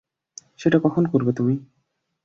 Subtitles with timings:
[0.59, 1.55] সেটা কখন করবে তুমি?